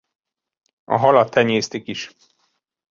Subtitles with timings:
[0.83, 2.15] A halat tenyésztik is.